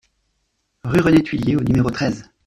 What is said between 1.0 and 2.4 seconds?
René Thuillier au numéro treize